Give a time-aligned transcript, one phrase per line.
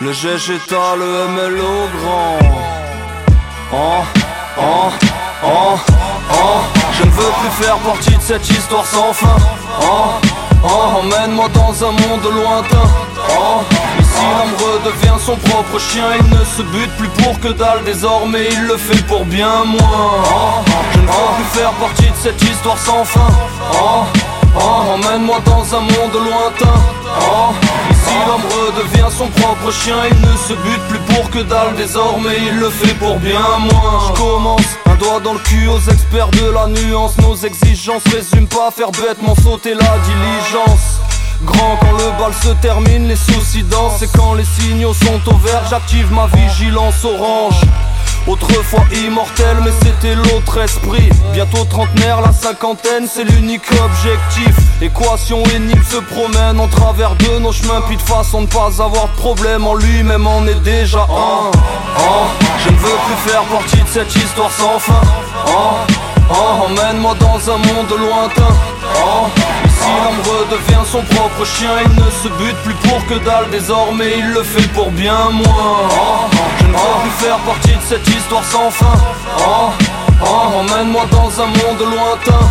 [0.00, 2.38] Le GGTA, le MLO grand.
[3.72, 3.76] Oh,
[4.56, 4.62] oh,
[5.44, 5.48] oh,
[6.30, 6.60] oh.
[6.92, 9.36] Je ne veux plus faire partie de cette histoire sans fin.
[9.82, 10.10] Oh,
[10.62, 12.88] oh, emmène-moi dans un monde lointain.
[13.40, 13.62] Oh,
[13.98, 16.04] ici l'homme redevient son propre chien.
[16.20, 18.46] Il ne se bute plus pour que dalle désormais.
[18.52, 20.62] Il le fait pour bien moins.
[20.92, 23.30] Je ne veux plus faire partie de cette histoire sans fin.
[23.74, 24.04] Oh,
[24.60, 26.78] oh, emmène-moi dans un monde lointain.
[27.90, 28.14] Ici
[28.68, 29.96] redevient son propre chien.
[30.10, 32.36] Il ne se bute plus pour que dalle désormais.
[32.46, 34.00] Il le fait pour bien moins.
[34.08, 37.16] Je commence un doigt dans le cul aux experts de la nuance.
[37.18, 41.00] Nos exigences résument pas faire bêtement sauter la diligence.
[41.44, 45.36] Grand quand le bal se termine, les soucis dansent Et quand les signaux sont au
[45.36, 47.60] vert, j'active ma vigilance orange
[48.28, 51.08] Autrefois immortel, mais c'était l'autre esprit.
[51.32, 54.54] Bientôt trentenaire, la cinquantaine, c'est l'unique objectif.
[54.82, 59.08] Équation énigme se promène en travers de nos chemins, puis de façon de pas avoir
[59.08, 61.50] de problème en lui-même en est déjà un.
[62.64, 65.00] Je ne veux plus faire partie de cette histoire sans fin.
[66.30, 68.54] Oh, emmène-moi dans un monde lointain.
[69.04, 69.26] Oh,
[69.66, 74.18] ici l'homme redevient son propre chien, il ne se bute plus pour que dalle désormais,
[74.18, 75.88] il le fait pour bien moins.
[75.90, 76.26] Oh,
[76.60, 78.96] je ne veux plus faire partie de cette histoire sans fin.
[79.38, 79.70] Oh,
[80.22, 82.46] oh, emmène-moi dans un monde lointain.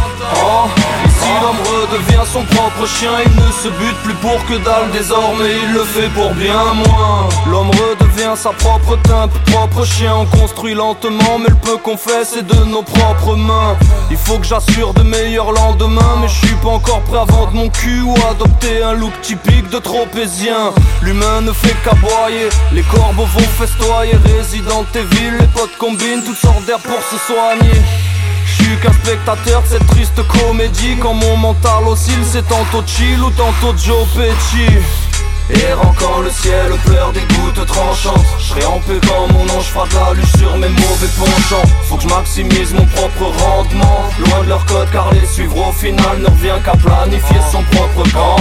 [2.38, 6.10] Son propre chien, il ne se bute plus pour que dalle désormais, il le fait
[6.10, 7.30] pour bien moins.
[7.50, 12.26] L'homme redevient sa propre teinte, propre chien, on construit lentement, mais le peu qu'on fait
[12.26, 13.76] c'est de nos propres mains.
[14.12, 17.54] Il faut que j'assure de meilleurs lendemains, mais je suis pas encore prêt à vendre
[17.54, 20.74] mon cul ou adopter un look typique de tropézien.
[21.02, 26.66] L'humain ne fait qu'aboyer, les corbeaux vont festoyer, Resident Evil, les potes combinent toutes sortes
[26.66, 27.82] d'air pour se soigner.
[28.82, 30.98] Qu'un spectateur de cette triste comédie.
[31.02, 34.68] Quand mon mental oscille c'est tantôt chill ou tantôt Joe Pesci.
[35.50, 38.26] Errant quand le ciel pleure des gouttes tranchantes.
[38.38, 41.68] Je serai en paix quand mon ange fera de la sur mes mauvais penchants.
[41.84, 44.04] Faut que je maximise mon propre rendement.
[44.20, 48.04] Loin de leur code car les suivre au final ne revient qu'à planifier son propre
[48.14, 48.38] gang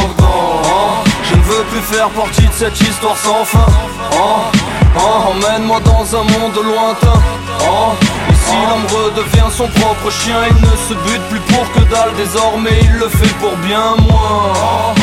[1.30, 3.66] Je ne veux plus faire partie de cette histoire sans fin
[4.12, 4.50] Oh,
[4.98, 7.22] oh, emmène-moi dans un monde lointain
[9.16, 10.36] redevient son propre chien.
[10.50, 12.14] Il ne se bute plus pour que dalle.
[12.16, 14.94] Désormais Il le fait pour bien moins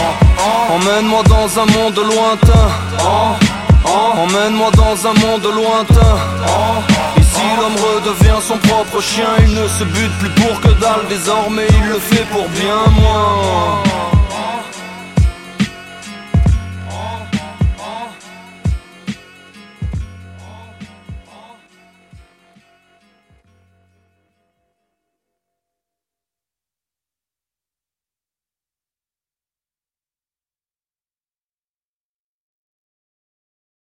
[0.76, 2.70] Emmène-moi dans un monde lointain.
[3.86, 6.16] Emmène-moi dans un monde lointain.
[7.18, 9.28] Ici l'homme redevient son propre chien.
[9.40, 11.06] Il ne se bute plus pour que dalle.
[11.10, 13.84] Désormais Il le fait pour bien moins